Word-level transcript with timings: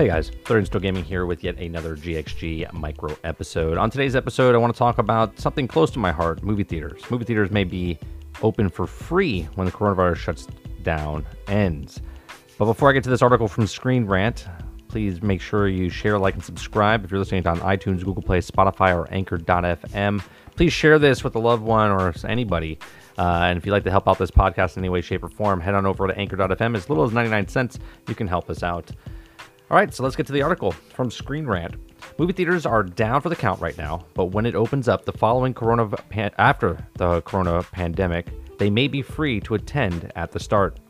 Hey 0.00 0.06
guys, 0.06 0.30
Third 0.46 0.64
Still 0.64 0.80
Gaming 0.80 1.04
here 1.04 1.26
with 1.26 1.44
yet 1.44 1.58
another 1.58 1.94
GXG 1.94 2.72
micro 2.72 3.14
episode. 3.22 3.76
On 3.76 3.90
today's 3.90 4.16
episode, 4.16 4.54
I 4.54 4.56
want 4.56 4.74
to 4.74 4.78
talk 4.78 4.96
about 4.96 5.38
something 5.38 5.68
close 5.68 5.90
to 5.90 5.98
my 5.98 6.10
heart 6.10 6.42
movie 6.42 6.64
theaters. 6.64 7.02
Movie 7.10 7.26
theaters 7.26 7.50
may 7.50 7.64
be 7.64 7.98
open 8.40 8.70
for 8.70 8.86
free 8.86 9.42
when 9.56 9.66
the 9.66 9.70
coronavirus 9.70 10.16
shuts 10.16 10.48
down 10.82 11.26
ends. 11.48 12.00
But 12.56 12.64
before 12.64 12.88
I 12.88 12.94
get 12.94 13.04
to 13.04 13.10
this 13.10 13.20
article 13.20 13.46
from 13.46 13.66
Screen 13.66 14.06
Rant, 14.06 14.46
please 14.88 15.20
make 15.20 15.42
sure 15.42 15.68
you 15.68 15.90
share, 15.90 16.18
like, 16.18 16.32
and 16.32 16.42
subscribe. 16.42 17.04
If 17.04 17.10
you're 17.10 17.20
listening 17.20 17.46
on 17.46 17.58
iTunes, 17.58 18.02
Google 18.02 18.22
Play, 18.22 18.38
Spotify, 18.38 18.96
or 18.96 19.06
Anchor.fm, 19.12 20.24
please 20.56 20.72
share 20.72 20.98
this 20.98 21.22
with 21.22 21.34
a 21.34 21.38
loved 21.38 21.62
one 21.62 21.90
or 21.90 22.14
anybody. 22.24 22.78
Uh, 23.18 23.40
and 23.42 23.58
if 23.58 23.66
you'd 23.66 23.72
like 23.72 23.84
to 23.84 23.90
help 23.90 24.08
out 24.08 24.16
this 24.16 24.30
podcast 24.30 24.78
in 24.78 24.82
any 24.82 24.88
way, 24.88 25.02
shape, 25.02 25.22
or 25.22 25.28
form, 25.28 25.60
head 25.60 25.74
on 25.74 25.84
over 25.84 26.06
to 26.06 26.16
Anchor.fm. 26.16 26.74
As 26.74 26.88
little 26.88 27.04
as 27.04 27.12
99 27.12 27.48
cents, 27.48 27.78
you 28.08 28.14
can 28.14 28.26
help 28.26 28.48
us 28.48 28.62
out. 28.62 28.90
All 29.70 29.76
right, 29.76 29.94
so 29.94 30.02
let's 30.02 30.16
get 30.16 30.26
to 30.26 30.32
the 30.32 30.42
article 30.42 30.72
from 30.72 31.12
Screen 31.12 31.46
Rant. 31.46 31.76
Movie 32.18 32.32
theaters 32.32 32.66
are 32.66 32.82
down 32.82 33.20
for 33.20 33.28
the 33.28 33.36
count 33.36 33.60
right 33.60 33.78
now, 33.78 34.04
but 34.14 34.26
when 34.26 34.44
it 34.44 34.56
opens 34.56 34.88
up 34.88 35.04
the 35.04 35.12
following 35.12 35.54
corona 35.54 35.86
pan- 35.86 36.32
after 36.38 36.84
the 36.94 37.22
corona 37.22 37.62
pandemic, 37.62 38.26
they 38.58 38.68
may 38.68 38.88
be 38.88 39.00
free 39.00 39.38
to 39.42 39.54
attend 39.54 40.10
at 40.16 40.32
the 40.32 40.40
start. 40.40 40.80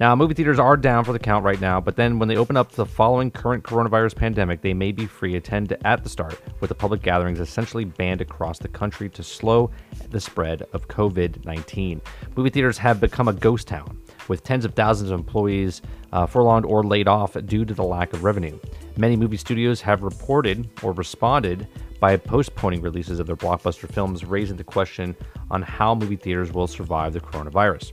Now, 0.00 0.14
movie 0.14 0.34
theaters 0.34 0.58
are 0.58 0.76
down 0.76 1.04
for 1.04 1.14
the 1.14 1.18
count 1.18 1.46
right 1.46 1.60
now, 1.62 1.80
but 1.80 1.96
then 1.96 2.18
when 2.18 2.28
they 2.28 2.36
open 2.36 2.58
up 2.58 2.72
the 2.72 2.84
following 2.84 3.30
current 3.30 3.64
coronavirus 3.64 4.16
pandemic, 4.16 4.60
they 4.60 4.74
may 4.74 4.92
be 4.92 5.06
free 5.06 5.32
to 5.32 5.38
attend 5.38 5.74
at 5.86 6.02
the 6.02 6.10
start, 6.10 6.38
with 6.60 6.68
the 6.68 6.74
public 6.74 7.00
gatherings 7.00 7.40
essentially 7.40 7.86
banned 7.86 8.20
across 8.20 8.58
the 8.58 8.68
country 8.68 9.08
to 9.08 9.22
slow 9.22 9.70
the 10.10 10.20
spread 10.20 10.66
of 10.74 10.88
COVID 10.88 11.46
19. 11.46 12.02
Movie 12.36 12.50
theaters 12.50 12.76
have 12.76 13.00
become 13.00 13.28
a 13.28 13.32
ghost 13.32 13.66
town, 13.66 13.98
with 14.28 14.42
tens 14.42 14.64
of 14.64 14.74
thousands 14.74 15.10
of 15.10 15.18
employees 15.18 15.82
uh, 16.12 16.26
furloughed 16.26 16.64
or 16.64 16.82
laid 16.82 17.08
off 17.08 17.36
due 17.46 17.64
to 17.64 17.74
the 17.74 17.82
lack 17.82 18.12
of 18.12 18.24
revenue. 18.24 18.58
Many 18.96 19.16
movie 19.16 19.36
studios 19.36 19.80
have 19.80 20.02
reported 20.02 20.68
or 20.82 20.92
responded 20.92 21.66
by 22.00 22.16
postponing 22.16 22.80
releases 22.80 23.20
of 23.20 23.26
their 23.26 23.36
blockbuster 23.36 23.90
films, 23.90 24.24
raising 24.24 24.56
the 24.56 24.64
question 24.64 25.14
on 25.50 25.62
how 25.62 25.94
movie 25.94 26.16
theaters 26.16 26.52
will 26.52 26.66
survive 26.66 27.12
the 27.12 27.20
coronavirus. 27.20 27.92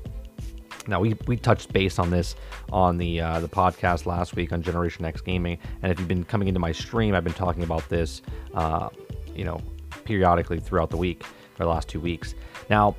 Now 0.87 1.01
we, 1.01 1.15
we 1.27 1.35
touched 1.35 1.73
base 1.73 1.99
on 1.99 2.09
this 2.09 2.35
on 2.71 2.97
the 2.97 3.19
uh, 3.19 3.39
the 3.41 3.49
podcast 3.49 4.05
last 4.05 4.35
week 4.35 4.53
on 4.53 4.61
Generation 4.61 5.03
X 5.03 5.19
Gaming, 5.19 5.57
and 5.81 5.91
if 5.91 5.99
you've 5.99 6.07
been 6.07 6.23
coming 6.23 6.47
into 6.47 6.61
my 6.61 6.71
stream, 6.71 7.13
I've 7.13 7.25
been 7.25 7.33
talking 7.33 7.63
about 7.63 7.87
this, 7.89 8.21
uh, 8.53 8.89
you 9.35 9.43
know, 9.43 9.61
periodically 10.05 10.59
throughout 10.59 10.89
the 10.89 10.97
week 10.97 11.23
for 11.23 11.63
the 11.63 11.69
last 11.69 11.89
two 11.89 11.99
weeks. 11.99 12.35
Now, 12.69 12.95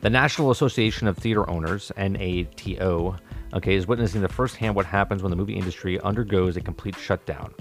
the 0.00 0.10
National 0.10 0.50
Association 0.50 1.08
of 1.08 1.16
Theater 1.16 1.48
Owners 1.48 1.90
(NATO), 1.96 3.16
okay, 3.54 3.74
is 3.74 3.86
witnessing 3.86 4.20
the 4.20 4.28
firsthand 4.28 4.74
what 4.74 4.86
happens 4.86 5.22
when 5.22 5.30
the 5.30 5.36
movie 5.36 5.56
industry 5.56 5.98
undergoes 6.00 6.56
a 6.56 6.60
complete 6.60 6.96
shutdown. 6.96 7.54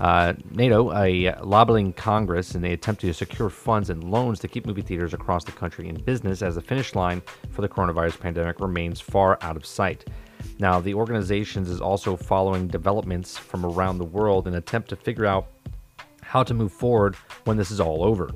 Uh, 0.00 0.32
NATO, 0.50 0.92
a 0.96 1.34
lobbying 1.42 1.92
Congress 1.92 2.54
in 2.54 2.62
the 2.62 2.72
attempt 2.72 3.02
to 3.02 3.12
secure 3.12 3.50
funds 3.50 3.90
and 3.90 4.02
loans 4.02 4.40
to 4.40 4.48
keep 4.48 4.66
movie 4.66 4.82
theaters 4.82 5.14
across 5.14 5.44
the 5.44 5.52
country 5.52 5.88
in 5.88 5.96
business 6.02 6.42
as 6.42 6.54
the 6.54 6.62
finish 6.62 6.94
line 6.94 7.22
for 7.50 7.62
the 7.62 7.68
coronavirus 7.68 8.18
pandemic 8.18 8.58
remains 8.58 9.00
far 9.00 9.38
out 9.42 9.56
of 9.56 9.66
sight. 9.66 10.08
Now, 10.58 10.80
the 10.80 10.94
organization 10.94 11.62
is 11.64 11.80
also 11.80 12.16
following 12.16 12.66
developments 12.66 13.36
from 13.38 13.64
around 13.64 13.98
the 13.98 14.04
world 14.04 14.48
in 14.48 14.54
an 14.54 14.58
attempt 14.58 14.88
to 14.88 14.96
figure 14.96 15.26
out 15.26 15.48
how 16.22 16.42
to 16.42 16.54
move 16.54 16.72
forward 16.72 17.14
when 17.44 17.56
this 17.56 17.70
is 17.70 17.78
all 17.78 18.02
over. 18.02 18.30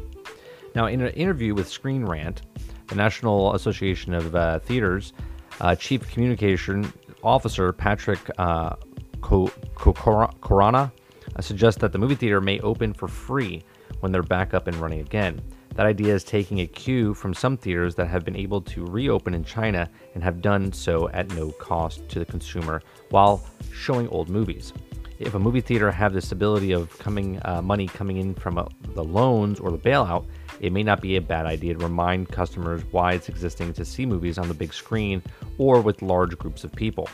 Now, 0.75 0.87
in 0.87 1.01
an 1.01 1.13
interview 1.15 1.55
with 1.55 1.69
Screen 1.69 2.05
Rant, 2.05 2.43
the 2.89 2.95
National 2.95 3.55
Association 3.55 4.15
of 4.15 4.35
uh, 4.35 4.59
Theaters 4.61 5.13
uh, 5.61 5.75
Chief 5.75 6.09
Communication 6.11 6.93
Officer 7.23 7.73
Patrick 7.73 8.31
uh, 8.39 8.77
Corona 9.21 10.93
uh, 11.35 11.43
suggests 11.43 11.81
that 11.81 11.93
the 11.93 11.99
movie 11.99 12.15
theater 12.15 12.41
may 12.41 12.61
open 12.61 12.93
for 12.93 13.09
free 13.09 13.65
when 14.01 14.13
they're 14.13 14.23
back 14.23 14.55
up 14.55 14.67
and 14.67 14.77
running 14.77 15.01
again. 15.01 15.41
That 15.75 15.87
idea 15.87 16.15
is 16.15 16.25
taking 16.25 16.61
a 16.61 16.67
cue 16.67 17.13
from 17.13 17.35
some 17.35 17.57
theaters 17.57 17.95
that 17.97 18.07
have 18.09 18.25
been 18.25 18.37
able 18.37 18.63
to 18.63 18.87
reopen 18.87 19.35
in 19.35 19.45
China 19.45 19.91
and 20.15 20.23
have 20.23 20.41
done 20.41 20.73
so 20.73 21.09
at 21.11 21.31
no 21.35 21.51
cost 21.53 22.09
to 22.11 22.19
the 22.19 22.25
consumer 22.25 22.83
while 23.11 23.45
showing 23.73 24.09
old 24.09 24.31
movies. 24.31 24.73
If 25.19 25.35
a 25.35 25.39
movie 25.39 25.63
theater 25.63 25.91
have 25.91 26.13
this 26.13 26.33
ability 26.33 26.73
of 26.73 26.97
coming 26.99 27.41
uh, 27.45 27.63
money 27.63 27.87
coming 27.87 28.19
in 28.19 28.35
from 28.35 28.59
uh, 28.59 28.67
the 28.95 29.03
loans 29.05 29.59
or 29.59 29.71
the 29.71 29.79
bailout, 29.79 30.27
it 30.61 30.73
may 30.73 30.83
not 30.83 31.01
be 31.01 31.17
a 31.17 31.21
bad 31.21 31.47
idea 31.47 31.75
to 31.75 31.79
remind 31.79 32.29
customers 32.29 32.83
why 32.91 33.15
it's 33.15 33.29
existing 33.29 33.73
to 33.75 33.85
see 33.85 34.05
movies 34.05 34.37
on 34.37 34.49
the 34.49 34.55
big 34.55 34.75
screen 34.75 35.23
or 35.59 35.81
with 35.81 36.03
large 36.03 36.37
groups 36.39 36.65
of 36.65 36.73
people. 36.73 37.09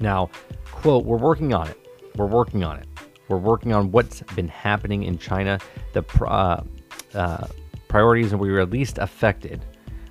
Now, 0.00 0.30
quote, 0.70 1.04
we're 1.04 1.18
working 1.18 1.52
on 1.52 1.68
it. 1.68 1.78
We're 2.16 2.26
working 2.26 2.64
on 2.64 2.78
it. 2.78 2.86
We're 3.28 3.38
working 3.38 3.72
on 3.72 3.90
what's 3.92 4.22
been 4.34 4.48
happening 4.48 5.04
in 5.04 5.18
China, 5.18 5.58
the 5.92 6.04
uh, 6.22 6.62
uh, 7.14 7.46
priorities, 7.88 8.32
and 8.32 8.40
we 8.40 8.50
were 8.50 8.60
at 8.60 8.70
least 8.70 8.98
affected. 8.98 9.64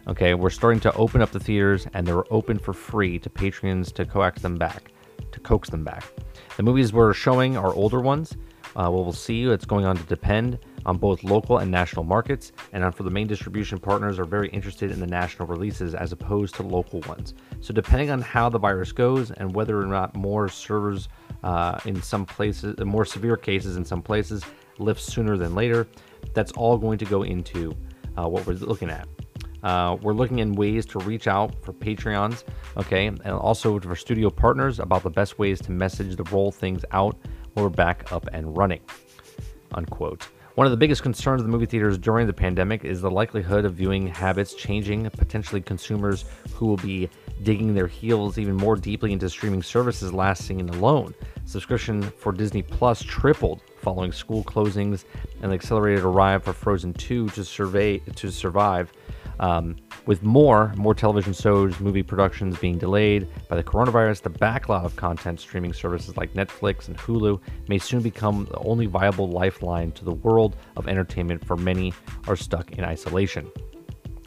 Okay, 0.07 0.33
we're 0.33 0.49
starting 0.49 0.79
to 0.81 0.93
open 0.95 1.21
up 1.21 1.31
the 1.31 1.39
theaters, 1.39 1.87
and 1.93 2.07
they're 2.07 2.31
open 2.33 2.57
for 2.57 2.73
free 2.73 3.19
to 3.19 3.29
patrons 3.29 3.91
to 3.91 4.05
coax 4.05 4.41
them 4.41 4.55
back, 4.55 4.91
to 5.31 5.39
coax 5.39 5.69
them 5.69 5.83
back. 5.83 6.03
The 6.57 6.63
movies 6.63 6.93
we're 6.93 7.13
showing 7.13 7.57
are 7.57 7.73
older 7.73 8.01
ones. 8.01 8.35
Uh, 8.75 8.89
we'll 8.89 9.11
see, 9.11 9.43
it's 9.43 9.65
going 9.65 9.85
on 9.85 9.97
to 9.97 10.03
depend 10.03 10.57
on 10.85 10.97
both 10.97 11.23
local 11.23 11.57
and 11.57 11.69
national 11.69 12.05
markets, 12.05 12.53
and 12.71 12.95
for 12.95 13.03
the 13.03 13.09
main 13.09 13.27
distribution 13.27 13.77
partners 13.77 14.17
are 14.17 14.25
very 14.25 14.49
interested 14.49 14.91
in 14.91 14.99
the 14.99 15.07
national 15.07 15.47
releases 15.47 15.93
as 15.93 16.11
opposed 16.11 16.55
to 16.55 16.63
local 16.63 17.01
ones. 17.01 17.33
So 17.59 17.73
depending 17.73 18.11
on 18.11 18.21
how 18.21 18.49
the 18.49 18.59
virus 18.59 18.91
goes 18.91 19.31
and 19.31 19.53
whether 19.53 19.79
or 19.79 19.85
not 19.85 20.15
more 20.15 20.47
servers 20.47 21.09
uh, 21.43 21.79
in 21.85 22.01
some 22.01 22.25
places, 22.25 22.77
more 22.79 23.05
severe 23.05 23.35
cases 23.35 23.75
in 23.75 23.83
some 23.83 24.01
places, 24.01 24.43
lift 24.79 25.01
sooner 25.01 25.37
than 25.37 25.53
later. 25.53 25.87
That's 26.33 26.51
all 26.53 26.77
going 26.77 26.97
to 26.99 27.05
go 27.05 27.23
into 27.23 27.75
uh, 28.17 28.27
what 28.27 28.45
we're 28.45 28.53
looking 28.53 28.89
at. 28.89 29.07
Uh, 29.63 29.97
we're 30.01 30.13
looking 30.13 30.39
in 30.39 30.53
ways 30.53 30.85
to 30.87 30.99
reach 30.99 31.27
out 31.27 31.53
for 31.63 31.73
Patreons, 31.73 32.43
okay, 32.77 33.07
and 33.07 33.21
also 33.25 33.79
for 33.79 33.95
studio 33.95 34.29
partners 34.29 34.79
about 34.79 35.03
the 35.03 35.09
best 35.09 35.37
ways 35.39 35.61
to 35.61 35.71
message 35.71 36.15
the 36.15 36.23
roll 36.25 36.51
things 36.51 36.83
out 36.91 37.17
when 37.53 37.63
we're 37.63 37.69
back 37.69 38.11
up 38.11 38.27
and 38.33 38.57
running. 38.57 38.81
Unquote. 39.73 40.27
One 40.55 40.67
of 40.67 40.71
the 40.71 40.77
biggest 40.77 41.01
concerns 41.01 41.39
of 41.41 41.47
the 41.47 41.51
movie 41.51 41.65
theaters 41.65 41.97
during 41.97 42.27
the 42.27 42.33
pandemic 42.33 42.83
is 42.83 42.99
the 42.99 43.09
likelihood 43.09 43.63
of 43.63 43.75
viewing 43.75 44.07
habits 44.07 44.53
changing, 44.53 45.09
potentially 45.11 45.61
consumers 45.61 46.25
who 46.53 46.65
will 46.65 46.77
be 46.77 47.09
digging 47.43 47.73
their 47.73 47.87
heels 47.87 48.37
even 48.37 48.57
more 48.57 48.75
deeply 48.75 49.13
into 49.13 49.29
streaming 49.29 49.63
services 49.63 50.13
last 50.13 50.45
seen 50.45 50.67
alone. 50.69 51.15
Subscription 51.45 52.01
for 52.01 52.33
Disney 52.33 52.61
Plus 52.61 53.01
tripled 53.01 53.61
following 53.77 54.11
school 54.11 54.43
closings 54.43 55.05
and 55.41 55.51
the 55.51 55.55
accelerated 55.55 56.03
arrival 56.03 56.43
for 56.43 56.53
Frozen 56.53 56.93
2 56.95 57.29
to 57.29 57.45
survey 57.45 57.99
to 57.99 58.29
survive. 58.29 58.91
Um, 59.41 59.75
with 60.05 60.21
more 60.21 60.71
more 60.77 60.93
television 60.93 61.33
shows, 61.33 61.79
movie 61.79 62.03
productions 62.03 62.57
being 62.59 62.77
delayed 62.77 63.27
by 63.49 63.55
the 63.55 63.63
coronavirus, 63.63 64.21
the 64.21 64.29
backlog 64.29 64.85
of 64.85 64.95
content 64.95 65.39
streaming 65.39 65.73
services 65.73 66.15
like 66.15 66.33
Netflix 66.33 66.87
and 66.87 66.97
Hulu 66.97 67.39
may 67.67 67.79
soon 67.79 68.01
become 68.01 68.45
the 68.51 68.59
only 68.59 68.85
viable 68.85 69.29
lifeline 69.29 69.91
to 69.93 70.05
the 70.05 70.13
world 70.13 70.55
of 70.77 70.87
entertainment 70.87 71.43
for 71.43 71.57
many 71.57 71.91
are 72.27 72.35
stuck 72.35 72.71
in 72.73 72.85
isolation. 72.85 73.51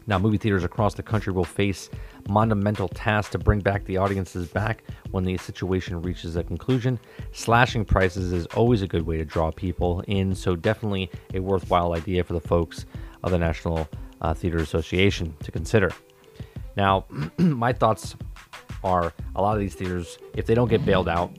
Now, 0.07 0.19
movie 0.19 0.37
theaters 0.37 0.63
across 0.63 0.93
the 0.93 1.01
country 1.01 1.33
will 1.33 1.45
face 1.45 1.89
monumental 2.29 2.87
tasks 2.87 3.31
to 3.31 3.39
bring 3.39 3.59
back 3.59 3.85
the 3.85 3.97
audiences 3.97 4.47
back 4.47 4.83
when 5.11 5.23
the 5.23 5.37
situation 5.37 6.01
reaches 6.01 6.35
a 6.35 6.43
conclusion. 6.43 6.99
Slashing 7.31 7.85
prices 7.85 8.31
is 8.31 8.45
always 8.47 8.81
a 8.83 8.87
good 8.87 9.05
way 9.05 9.17
to 9.17 9.25
draw 9.25 9.49
people 9.49 10.03
in, 10.07 10.35
so 10.35 10.55
definitely 10.55 11.09
a 11.33 11.39
worthwhile 11.39 11.93
idea 11.93 12.23
for 12.23 12.33
the 12.33 12.39
folks 12.39 12.85
of 13.23 13.31
the 13.31 13.39
National 13.39 13.87
uh, 14.21 14.33
Theater 14.33 14.57
Association 14.57 15.35
to 15.43 15.51
consider. 15.51 15.91
Now, 16.77 17.05
my 17.37 17.73
thoughts 17.73 18.15
are 18.83 19.13
a 19.35 19.41
lot 19.41 19.53
of 19.53 19.59
these 19.59 19.75
theaters, 19.75 20.17
if 20.35 20.45
they 20.45 20.53
don't 20.53 20.69
get 20.69 20.85
bailed 20.85 21.09
out, 21.09 21.35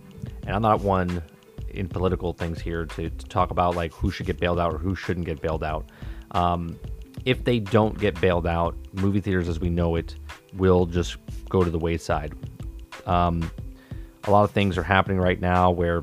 and 0.46 0.54
I'm 0.54 0.62
not 0.62 0.80
one 0.80 1.22
in 1.68 1.88
political 1.88 2.32
things 2.32 2.60
here 2.60 2.86
to, 2.86 3.10
to 3.10 3.26
talk 3.26 3.50
about 3.50 3.76
like 3.76 3.92
who 3.92 4.10
should 4.10 4.26
get 4.26 4.40
bailed 4.40 4.58
out 4.58 4.72
or 4.72 4.78
who 4.78 4.94
shouldn't 4.94 5.26
get 5.26 5.40
bailed 5.40 5.62
out. 5.62 5.90
Um, 6.32 6.78
if 7.24 7.44
they 7.44 7.58
don't 7.58 7.98
get 7.98 8.20
bailed 8.20 8.46
out, 8.46 8.76
movie 8.92 9.20
theaters 9.20 9.48
as 9.48 9.60
we 9.60 9.68
know 9.68 9.96
it 9.96 10.16
will 10.54 10.86
just 10.86 11.16
go 11.48 11.62
to 11.62 11.70
the 11.70 11.78
wayside. 11.78 12.34
Um, 13.06 13.50
a 14.24 14.30
lot 14.30 14.44
of 14.44 14.50
things 14.50 14.76
are 14.78 14.82
happening 14.82 15.18
right 15.18 15.40
now 15.40 15.70
where 15.70 16.02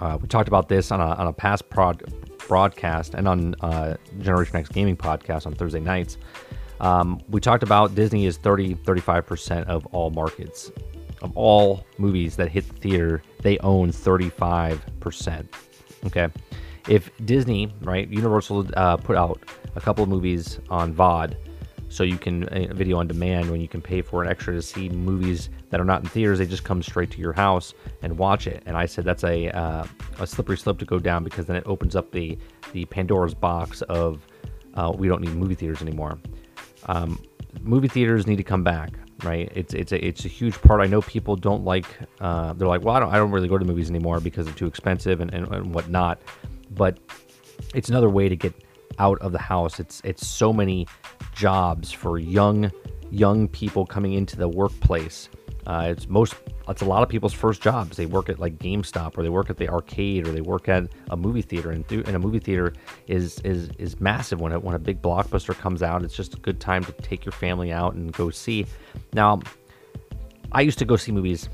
uh, 0.00 0.18
we 0.20 0.28
talked 0.28 0.48
about 0.48 0.68
this 0.68 0.90
on 0.90 1.00
a, 1.00 1.14
on 1.14 1.26
a 1.26 1.32
past 1.32 1.68
prod, 1.70 2.02
broadcast 2.48 3.14
and 3.14 3.28
on 3.28 3.54
uh, 3.60 3.96
Generation 4.20 4.56
X 4.56 4.68
Gaming 4.68 4.96
podcast 4.96 5.46
on 5.46 5.54
Thursday 5.54 5.80
nights. 5.80 6.18
Um, 6.80 7.20
we 7.28 7.40
talked 7.40 7.62
about 7.62 7.94
Disney 7.94 8.26
is 8.26 8.36
30 8.36 8.74
35% 8.74 9.64
of 9.64 9.86
all 9.86 10.10
markets. 10.10 10.70
Of 11.22 11.32
all 11.34 11.86
movies 11.96 12.36
that 12.36 12.50
hit 12.50 12.68
the 12.68 12.74
theater, 12.74 13.22
they 13.42 13.58
own 13.58 13.90
35%. 13.90 15.46
Okay 16.06 16.28
if 16.88 17.10
Disney, 17.24 17.72
right, 17.82 18.08
Universal 18.08 18.68
uh, 18.76 18.96
put 18.96 19.16
out 19.16 19.40
a 19.74 19.80
couple 19.80 20.04
of 20.04 20.10
movies 20.10 20.60
on 20.70 20.94
VOD, 20.94 21.36
so 21.96 22.04
you 22.04 22.18
can 22.18 22.44
uh, 22.48 22.74
video 22.74 22.98
on 22.98 23.08
demand 23.08 23.50
when 23.50 23.60
you 23.60 23.68
can 23.68 23.80
pay 23.80 24.02
for 24.02 24.22
an 24.22 24.28
extra 24.28 24.52
to 24.52 24.60
see 24.60 24.90
movies 24.90 25.48
that 25.70 25.80
are 25.80 25.84
not 25.84 26.02
in 26.02 26.08
theaters. 26.10 26.38
They 26.38 26.46
just 26.46 26.62
come 26.62 26.82
straight 26.82 27.10
to 27.12 27.18
your 27.18 27.32
house 27.32 27.72
and 28.02 28.18
watch 28.18 28.46
it. 28.46 28.62
And 28.66 28.76
I 28.76 28.84
said 28.84 29.04
that's 29.04 29.24
a 29.24 29.48
uh, 29.50 29.86
a 30.18 30.26
slippery 30.26 30.58
slope 30.58 30.78
to 30.80 30.84
go 30.84 30.98
down 30.98 31.24
because 31.24 31.46
then 31.46 31.56
it 31.56 31.64
opens 31.64 31.96
up 31.96 32.12
the 32.12 32.36
the 32.72 32.84
Pandora's 32.84 33.32
box 33.32 33.80
of 33.82 34.26
uh, 34.74 34.92
we 34.94 35.08
don't 35.08 35.22
need 35.22 35.32
movie 35.32 35.54
theaters 35.54 35.80
anymore. 35.80 36.18
Um, 36.84 37.18
movie 37.62 37.88
theaters 37.88 38.26
need 38.26 38.36
to 38.36 38.44
come 38.44 38.62
back, 38.62 38.90
right? 39.22 39.50
It's 39.54 39.72
it's 39.72 39.92
a 39.92 40.06
it's 40.06 40.26
a 40.26 40.28
huge 40.28 40.60
part. 40.60 40.82
I 40.82 40.86
know 40.86 41.00
people 41.00 41.34
don't 41.34 41.64
like. 41.64 41.86
Uh, 42.20 42.52
they're 42.52 42.68
like, 42.68 42.82
well, 42.82 42.94
I 42.94 43.00
don't 43.00 43.10
I 43.10 43.16
don't 43.16 43.30
really 43.30 43.48
go 43.48 43.56
to 43.56 43.64
movies 43.64 43.88
anymore 43.88 44.20
because 44.20 44.44
they're 44.44 44.54
too 44.54 44.66
expensive 44.66 45.22
and, 45.22 45.32
and, 45.32 45.48
and 45.48 45.74
whatnot. 45.74 46.20
But 46.72 46.98
it's 47.74 47.88
another 47.88 48.10
way 48.10 48.28
to 48.28 48.36
get 48.36 48.52
out 48.98 49.18
of 49.20 49.32
the 49.32 49.38
house. 49.38 49.80
It's 49.80 50.00
it's 50.04 50.26
so 50.26 50.52
many 50.52 50.86
jobs 51.34 51.92
for 51.92 52.18
young 52.18 52.70
young 53.10 53.48
people 53.48 53.86
coming 53.86 54.14
into 54.14 54.36
the 54.36 54.48
workplace. 54.48 55.28
Uh, 55.66 55.88
it's 55.90 56.08
most 56.08 56.34
it's 56.68 56.82
a 56.82 56.84
lot 56.84 57.02
of 57.02 57.08
people's 57.08 57.32
first 57.32 57.62
jobs. 57.62 57.96
They 57.96 58.06
work 58.06 58.28
at 58.28 58.38
like 58.38 58.58
GameStop 58.58 59.16
or 59.16 59.22
they 59.22 59.28
work 59.28 59.50
at 59.50 59.56
the 59.56 59.68
arcade 59.68 60.26
or 60.26 60.32
they 60.32 60.40
work 60.40 60.68
at 60.68 60.88
a 61.10 61.16
movie 61.16 61.42
theater. 61.42 61.70
And, 61.70 61.86
th- 61.86 62.06
and 62.06 62.16
a 62.16 62.18
movie 62.18 62.40
theater 62.40 62.72
is 63.06 63.40
is 63.40 63.70
is 63.78 64.00
massive 64.00 64.40
when 64.40 64.52
it, 64.52 64.62
when 64.62 64.74
a 64.74 64.78
big 64.78 65.02
blockbuster 65.02 65.56
comes 65.56 65.82
out. 65.82 66.02
It's 66.02 66.16
just 66.16 66.34
a 66.34 66.38
good 66.38 66.60
time 66.60 66.84
to 66.84 66.92
take 66.92 67.24
your 67.24 67.32
family 67.32 67.72
out 67.72 67.94
and 67.94 68.12
go 68.12 68.30
see. 68.30 68.66
Now, 69.12 69.40
I 70.52 70.60
used 70.62 70.78
to 70.78 70.84
go 70.84 70.96
see 70.96 71.12
movies 71.12 71.48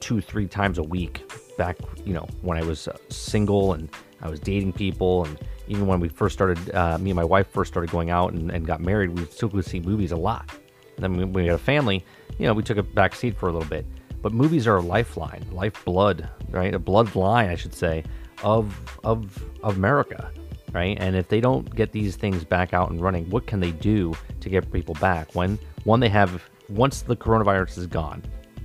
two 0.00 0.20
three 0.20 0.46
times 0.46 0.78
a 0.78 0.82
week 0.82 1.30
back 1.56 1.78
you 2.04 2.12
know 2.12 2.26
when 2.42 2.58
I 2.58 2.62
was 2.62 2.86
uh, 2.86 2.96
single 3.08 3.72
and 3.72 3.88
I 4.26 4.30
was 4.30 4.40
dating 4.40 4.72
people 4.72 5.24
and 5.24 5.38
even 5.68 5.86
when 5.86 6.00
we 6.00 6.08
first 6.08 6.34
started, 6.34 6.74
uh, 6.74 6.98
me 6.98 7.10
and 7.10 7.16
my 7.16 7.24
wife 7.24 7.48
first 7.48 7.72
started 7.72 7.90
going 7.90 8.10
out 8.10 8.32
and, 8.32 8.50
and 8.50 8.66
got 8.66 8.80
married, 8.80 9.10
we 9.10 9.24
still 9.26 9.48
could 9.48 9.64
see 9.64 9.80
movies 9.80 10.12
a 10.12 10.16
lot. 10.16 10.50
And 10.96 11.04
then 11.04 11.16
when 11.16 11.32
we 11.32 11.46
had 11.46 11.54
a 11.54 11.58
family, 11.58 12.04
you 12.38 12.46
know, 12.46 12.54
we 12.54 12.62
took 12.62 12.78
a 12.78 12.82
back 12.82 13.14
seat 13.14 13.36
for 13.36 13.48
a 13.48 13.52
little 13.52 13.68
bit. 13.68 13.84
But 14.22 14.32
movies 14.32 14.66
are 14.66 14.76
a 14.76 14.82
lifeline, 14.82 15.44
lifeblood, 15.52 16.28
right? 16.50 16.74
A 16.74 16.80
bloodline, 16.80 17.48
I 17.48 17.54
should 17.54 17.74
say, 17.74 18.04
of 18.42 18.98
of 19.04 19.44
of 19.62 19.76
America, 19.76 20.30
right? 20.72 20.96
And 21.00 21.14
if 21.14 21.28
they 21.28 21.40
don't 21.40 21.72
get 21.74 21.92
these 21.92 22.16
things 22.16 22.44
back 22.44 22.72
out 22.72 22.90
and 22.90 23.00
running, 23.00 23.28
what 23.30 23.46
can 23.46 23.60
they 23.60 23.72
do 23.72 24.14
to 24.40 24.48
get 24.48 24.70
people 24.72 24.94
back? 24.94 25.34
When 25.34 25.58
one 25.84 26.00
they 26.00 26.08
have 26.08 26.42
once 26.68 27.02
the 27.02 27.14
coronavirus 27.14 27.78
is 27.78 27.86
gone, 27.86 28.22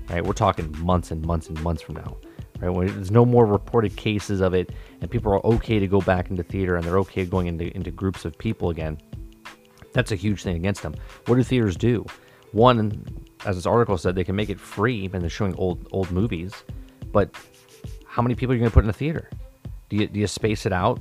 right? 0.10 0.24
We're 0.24 0.34
talking 0.34 0.74
months 0.80 1.12
and 1.12 1.24
months 1.24 1.48
and 1.48 1.62
months 1.62 1.82
from 1.82 1.96
now 1.96 2.18
right? 2.62 2.70
When 2.70 2.88
there's 2.88 3.12
no 3.12 3.26
more 3.26 3.46
reported 3.46 3.96
cases 3.96 4.42
of 4.42 4.54
it, 4.54 4.72
and 5.02 5.10
people 5.10 5.34
are 5.34 5.46
okay 5.46 5.80
to 5.80 5.88
go 5.88 6.00
back 6.02 6.30
into 6.30 6.44
theater 6.44 6.76
and 6.76 6.86
they're 6.86 7.00
okay 7.00 7.26
going 7.26 7.48
into 7.48 7.76
into 7.76 7.92
groups 7.92 8.26
of 8.26 8.38
people 8.38 8.70
again. 8.70 8.98
That's 9.94 10.12
a 10.12 10.16
huge 10.16 10.44
thing 10.44 10.56
against 10.56 10.84
them. 10.84 10.96
What 11.26 11.36
do 11.36 11.44
theaters 11.44 11.76
do? 11.76 12.06
One, 12.54 13.04
as 13.46 13.56
this 13.56 13.66
article 13.66 13.98
said, 13.98 14.16
they 14.16 14.24
can 14.24 14.36
make 14.36 14.50
it 14.50 14.60
free 14.60 15.10
and 15.12 15.22
they're 15.22 15.30
showing 15.30 15.56
old 15.56 15.88
old 15.92 16.12
movies, 16.12 16.54
but 17.12 17.36
how 18.06 18.22
many 18.22 18.36
people 18.36 18.54
are 18.54 18.56
you 18.56 18.60
going 18.60 18.72
to 18.72 18.74
put 18.74 18.84
in 18.84 18.90
a 18.90 18.94
theater? 18.94 19.30
Do 19.90 19.98
you 19.98 20.08
do 20.08 20.20
you 20.20 20.28
space 20.28 20.66
it 20.66 20.74
out 20.74 21.00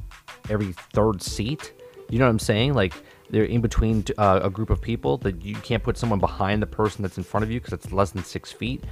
every 0.49 0.73
third 0.93 1.23
seat? 1.23 1.73
You 2.09 2.19
know 2.19 2.25
what 2.25 2.31
I'm 2.31 2.39
saying? 2.39 2.75
Like 2.75 2.95
they're 3.31 3.45
in 3.45 3.61
between 3.61 4.05
uh, 4.19 4.41
a 4.43 4.51
group 4.51 4.71
of 4.71 4.81
people 4.81 5.17
that 5.19 5.45
you 5.45 5.55
can't 5.57 5.83
put 5.83 5.97
someone 5.97 6.19
behind 6.19 6.61
the 6.61 6.67
person 6.67 7.03
that's 7.03 7.17
in 7.17 7.25
front 7.25 7.45
of 7.45 7.51
you 7.51 7.61
because 7.61 7.73
it's 7.73 7.93
less 7.93 8.11
than 8.11 8.25
six 8.25 8.53
feet. 8.53 8.85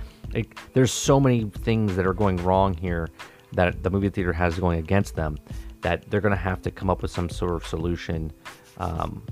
There's 0.72 0.92
so 0.92 1.18
many 1.18 1.44
things 1.44 1.96
that 1.96 2.06
are 2.06 2.14
going 2.14 2.36
wrong 2.38 2.74
here 2.74 3.08
that 3.52 3.82
the 3.82 3.90
movie 3.90 4.10
theater 4.10 4.32
has 4.32 4.58
going 4.58 4.78
against 4.78 5.16
them 5.16 5.38
that 5.80 6.08
they're 6.10 6.20
going 6.20 6.34
to 6.34 6.36
have 6.36 6.60
to 6.62 6.70
come 6.70 6.90
up 6.90 7.02
with 7.02 7.10
some 7.10 7.28
sort 7.28 7.54
of 7.54 7.66
solution 7.66 8.32
um, 8.78 9.22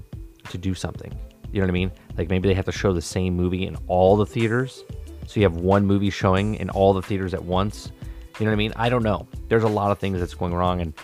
to 0.49 0.59
do 0.59 0.75
something. 0.75 1.13
You 1.53 1.61
know 1.61 1.67
what 1.67 1.71
I 1.71 1.73
mean? 1.73 1.93
Like 2.17 2.29
maybe 2.29 2.49
they 2.49 2.55
have 2.55 2.65
to 2.67 2.73
show 2.73 2.93
the 2.93 3.03
same 3.03 3.35
movie 3.35 3.67
in 3.67 3.77
all 3.87 4.17
the 4.17 4.27
theaters. 4.27 4.85
So 5.27 5.41
you 5.41 5.43
have 5.43 5.57
one 5.57 5.85
movie 5.85 6.11
showing 6.11 6.55
in 6.57 6.71
all 6.71 6.93
the 6.93 7.03
theaters 7.03 7.35
at 7.35 7.43
once. 7.43 7.91
You 8.39 8.45
know 8.45 8.51
what 8.51 8.57
I 8.57 8.59
mean? 8.59 8.73
I 8.77 8.89
don't 8.89 9.03
know. 9.03 9.27
There's 9.49 9.65
a 9.65 9.69
lot 9.69 9.91
of 9.91 9.99
things 9.99 10.21
that's 10.21 10.35
going 10.35 10.55
wrong. 10.55 10.81
And 10.81 10.95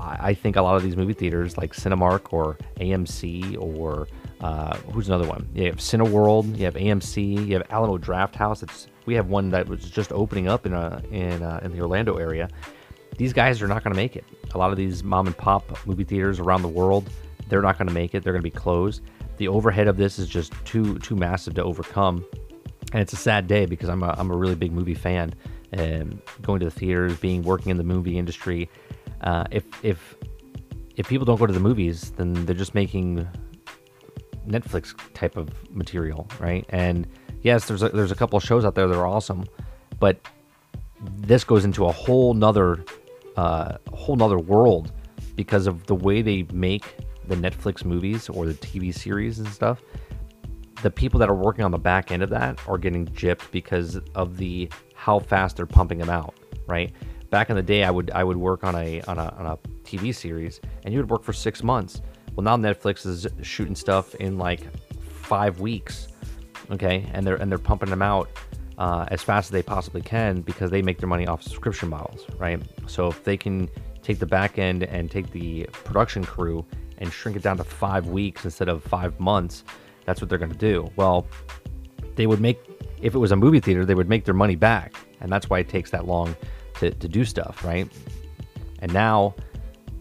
I 0.00 0.34
think 0.34 0.56
a 0.56 0.62
lot 0.62 0.76
of 0.76 0.82
these 0.82 0.96
movie 0.96 1.12
theaters, 1.12 1.56
like 1.58 1.72
Cinemark 1.74 2.32
or 2.32 2.56
AMC 2.80 3.60
or 3.60 4.08
uh, 4.40 4.76
who's 4.92 5.08
another 5.08 5.26
one? 5.26 5.48
You 5.54 5.66
have 5.66 5.76
Cineworld, 5.76 6.56
you 6.56 6.64
have 6.64 6.74
AMC, 6.74 7.46
you 7.46 7.54
have 7.54 7.66
Alamo 7.70 7.98
Drafthouse. 7.98 8.62
It's 8.62 8.86
we 9.06 9.14
have 9.14 9.28
one 9.28 9.50
that 9.50 9.68
was 9.68 9.90
just 9.90 10.12
opening 10.12 10.48
up 10.48 10.66
in 10.66 10.74
a, 10.74 11.02
in 11.10 11.42
a, 11.42 11.60
in 11.64 11.72
the 11.72 11.80
Orlando 11.80 12.16
area. 12.16 12.48
These 13.16 13.32
guys 13.32 13.60
are 13.62 13.66
not 13.66 13.82
going 13.82 13.92
to 13.92 13.96
make 13.96 14.16
it. 14.16 14.24
A 14.54 14.58
lot 14.58 14.70
of 14.70 14.76
these 14.76 15.02
mom 15.02 15.26
and 15.26 15.36
pop 15.36 15.86
movie 15.86 16.04
theaters 16.04 16.38
around 16.38 16.62
the 16.62 16.68
world, 16.68 17.10
they're 17.48 17.62
not 17.62 17.78
going 17.78 17.88
to 17.88 17.94
make 17.94 18.14
it. 18.14 18.22
They're 18.22 18.32
going 18.32 18.42
to 18.42 18.50
be 18.50 18.50
closed. 18.50 19.02
The 19.38 19.48
overhead 19.48 19.88
of 19.88 19.96
this 19.96 20.18
is 20.18 20.28
just 20.28 20.52
too 20.64 20.98
too 21.00 21.16
massive 21.16 21.54
to 21.54 21.64
overcome, 21.64 22.24
and 22.92 23.00
it's 23.00 23.12
a 23.12 23.16
sad 23.16 23.46
day 23.46 23.66
because 23.66 23.88
I'm 23.88 24.02
a, 24.02 24.14
I'm 24.18 24.30
a 24.30 24.36
really 24.36 24.54
big 24.54 24.72
movie 24.72 24.94
fan 24.94 25.34
and 25.72 26.20
going 26.42 26.60
to 26.60 26.66
the 26.66 26.70
theaters, 26.70 27.16
being 27.18 27.42
working 27.42 27.70
in 27.70 27.76
the 27.76 27.84
movie 27.84 28.18
industry 28.18 28.68
uh, 29.22 29.44
if 29.50 29.64
if 29.82 30.16
if 30.96 31.08
people 31.08 31.24
don't 31.24 31.38
go 31.38 31.46
to 31.46 31.52
the 31.52 31.60
movies, 31.60 32.10
then 32.12 32.32
they're 32.46 32.56
just 32.56 32.74
making 32.74 33.26
Netflix 34.46 34.94
type 35.14 35.36
of 35.36 35.48
material, 35.74 36.28
right? 36.40 36.64
And 36.70 37.06
yes, 37.42 37.66
there's 37.66 37.82
a, 37.82 37.88
there's 37.90 38.10
a 38.10 38.16
couple 38.16 38.38
shows 38.40 38.64
out 38.64 38.74
there 38.74 38.88
that 38.88 38.96
are 38.96 39.06
awesome, 39.06 39.44
but 40.00 40.20
this 41.00 41.44
goes 41.44 41.64
into 41.64 41.86
a 41.86 41.92
whole 41.92 42.34
nother 42.34 42.84
uh, 43.36 43.78
whole 43.92 44.16
nother 44.16 44.38
world 44.38 44.92
because 45.36 45.68
of 45.68 45.86
the 45.86 45.94
way 45.94 46.22
they 46.22 46.42
make 46.52 46.96
the 47.28 47.36
Netflix 47.36 47.84
movies 47.84 48.28
or 48.28 48.46
the 48.46 48.54
TV 48.54 48.92
series 48.92 49.38
and 49.38 49.48
stuff. 49.48 49.80
The 50.82 50.90
people 50.90 51.20
that 51.20 51.28
are 51.28 51.34
working 51.34 51.64
on 51.64 51.70
the 51.70 51.78
back 51.78 52.10
end 52.10 52.22
of 52.22 52.30
that 52.30 52.58
are 52.66 52.78
getting 52.78 53.06
gypped 53.06 53.50
because 53.52 54.00
of 54.14 54.36
the 54.36 54.68
how 54.94 55.20
fast 55.20 55.56
they're 55.56 55.66
pumping 55.66 55.98
them 55.98 56.10
out, 56.10 56.34
right? 56.66 56.92
Back 57.30 57.50
in 57.50 57.56
the 57.56 57.62
day, 57.62 57.84
I 57.84 57.90
would 57.90 58.10
I 58.10 58.24
would 58.24 58.36
work 58.36 58.64
on 58.64 58.74
a 58.74 59.00
on 59.02 59.18
a 59.18 59.34
on 59.38 59.46
a 59.46 59.56
TV 59.84 60.14
series, 60.14 60.60
and 60.84 60.92
you 60.92 61.00
would 61.00 61.10
work 61.10 61.22
for 61.22 61.32
six 61.32 61.62
months. 61.62 62.00
Well, 62.34 62.44
now 62.44 62.56
Netflix 62.56 63.06
is 63.06 63.26
shooting 63.42 63.74
stuff 63.74 64.14
in 64.16 64.38
like 64.38 64.60
five 65.00 65.60
weeks, 65.60 66.08
okay, 66.70 67.08
and 67.12 67.26
they're 67.26 67.36
and 67.36 67.50
they're 67.50 67.58
pumping 67.58 67.90
them 67.90 68.02
out 68.02 68.28
uh, 68.78 69.06
as 69.08 69.22
fast 69.22 69.48
as 69.48 69.50
they 69.50 69.62
possibly 69.62 70.00
can 70.00 70.40
because 70.40 70.70
they 70.70 70.82
make 70.82 70.98
their 70.98 71.08
money 71.08 71.26
off 71.26 71.42
subscription 71.42 71.88
models, 71.88 72.26
right? 72.38 72.60
So 72.86 73.08
if 73.08 73.24
they 73.24 73.36
can 73.36 73.68
take 74.02 74.18
the 74.18 74.26
back 74.26 74.58
end 74.58 74.84
and 74.84 75.10
take 75.10 75.30
the 75.32 75.64
production 75.72 76.24
crew 76.24 76.64
and 76.98 77.12
shrink 77.12 77.36
it 77.36 77.42
down 77.42 77.56
to 77.58 77.64
five 77.64 78.06
weeks 78.06 78.44
instead 78.44 78.68
of 78.68 78.82
five 78.82 79.18
months, 79.20 79.64
that's 80.04 80.20
what 80.20 80.30
they're 80.30 80.38
going 80.38 80.52
to 80.52 80.58
do. 80.58 80.90
Well, 80.96 81.26
they 82.14 82.26
would 82.26 82.40
make 82.40 82.58
if 83.02 83.14
it 83.14 83.18
was 83.18 83.32
a 83.32 83.36
movie 83.36 83.60
theater, 83.60 83.84
they 83.84 83.94
would 83.94 84.08
make 84.08 84.24
their 84.24 84.34
money 84.34 84.56
back, 84.56 84.94
and 85.20 85.30
that's 85.30 85.48
why 85.50 85.58
it 85.60 85.68
takes 85.68 85.90
that 85.90 86.06
long 86.06 86.34
to, 86.78 86.90
to 86.90 87.08
do 87.08 87.24
stuff, 87.24 87.64
right? 87.64 87.90
And 88.80 88.92
now, 88.92 89.34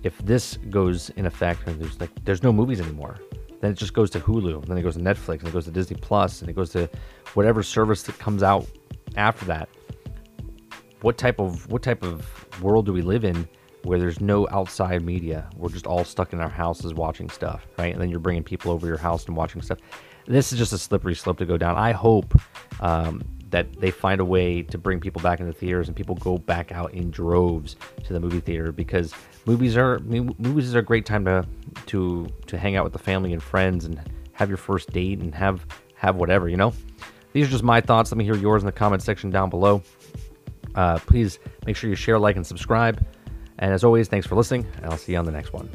if 0.04 0.18
this 0.20 0.58
goes 0.70 1.10
in 1.12 1.26
effect, 1.26 1.68
and 1.68 1.80
there's 1.82 2.00
like 2.00 2.12
there's 2.26 2.44
no 2.44 2.54
movies 2.54 2.80
anymore. 2.80 3.20
Then 3.60 3.72
it 3.72 3.78
just 3.78 3.94
goes 3.94 4.12
to 4.12 4.20
Hulu, 4.20 4.66
then 4.68 4.78
it 4.78 4.84
goes 4.84 4.96
to 4.96 5.02
Netflix, 5.02 5.40
and 5.40 5.48
it 5.48 5.54
goes 5.54 5.66
to 5.66 5.72
Disney 5.72 5.98
Plus, 6.00 6.42
and 6.42 6.50
it 6.50 6.54
goes 6.54 6.70
to 6.72 6.88
whatever 7.34 7.64
service 7.64 8.04
that 8.04 8.18
comes 8.20 8.44
out 8.44 8.68
after 9.16 9.46
that. 9.46 9.68
What 11.02 11.18
type 11.18 11.40
of 11.40 11.70
what 11.72 11.82
type 11.82 12.04
of 12.04 12.62
world 12.62 12.86
do 12.86 12.94
we 12.94 13.02
live 13.02 13.24
in 13.24 13.48
where 13.84 14.00
there's 14.00 14.22
no 14.22 14.48
outside 14.52 15.04
media? 15.04 15.50
We're 15.56 15.70
just 15.70 15.88
all 15.88 16.04
stuck 16.04 16.34
in 16.34 16.40
our 16.40 16.50
houses 16.50 16.94
watching 16.94 17.30
stuff, 17.30 17.68
right? 17.78 17.92
And 17.92 18.02
then 18.02 18.10
you're 18.10 18.20
bringing 18.20 18.44
people 18.44 18.72
over 18.72 18.86
your 18.86 18.98
house 18.98 19.26
and 19.26 19.36
watching 19.36 19.62
stuff. 19.62 19.80
This 20.28 20.52
is 20.52 20.60
just 20.60 20.74
a 20.74 20.78
slippery 20.78 21.16
slope 21.16 21.38
to 21.38 21.46
go 21.46 21.58
down. 21.58 21.78
I 21.78 21.94
hope 21.94 22.40
um, 22.80 23.24
that 23.50 23.80
they 23.80 23.92
find 23.92 24.20
a 24.20 24.26
way 24.26 24.62
to 24.62 24.78
bring 24.78 25.00
people 25.00 25.22
back 25.22 25.40
into 25.40 25.54
theaters 25.54 25.88
and 25.88 25.96
people 25.96 26.16
go 26.16 26.38
back 26.38 26.72
out 26.72 26.94
in 26.94 27.10
droves 27.10 27.76
to 28.04 28.14
the 28.14 28.20
movie 28.20 28.40
theater 28.40 28.72
because 28.72 29.14
movies 29.46 29.78
are 29.78 30.00
movies 30.00 30.76
are 30.76 30.80
a 30.80 30.84
great 30.84 31.06
time 31.06 31.26
to 31.26 31.46
to 31.86 32.28
to 32.46 32.58
hang 32.58 32.76
out 32.76 32.84
with 32.84 32.94
the 32.94 33.00
family 33.00 33.34
and 33.34 33.42
friends 33.42 33.86
and 33.86 34.00
have 34.34 34.50
your 34.50 34.58
first 34.58 34.92
date 34.92 35.20
and 35.20 35.34
have 35.34 35.66
have 35.96 36.16
whatever 36.16 36.50
you 36.50 36.58
know? 36.58 36.74
These 37.34 37.48
are 37.48 37.52
just 37.52 37.64
my 37.64 37.82
thoughts. 37.82 38.12
Let 38.12 38.18
me 38.18 38.24
hear 38.24 38.36
yours 38.36 38.62
in 38.62 38.66
the 38.66 38.72
comment 38.72 39.02
section 39.02 39.30
down 39.30 39.50
below. 39.50 39.82
Uh, 40.76 41.00
please 41.00 41.40
make 41.66 41.76
sure 41.76 41.90
you 41.90 41.96
share 41.96 42.20
like 42.20 42.36
and 42.36 42.46
subscribe. 42.46 43.04
And 43.60 43.74
as 43.74 43.84
always 43.84 44.08
thanks 44.08 44.28
for 44.28 44.36
listening 44.36 44.66
and 44.78 44.86
i'll 44.86 44.98
see 44.98 45.14
you 45.14 45.18
on 45.18 45.26
the 45.26 45.32
next 45.32 45.54
one 45.54 45.70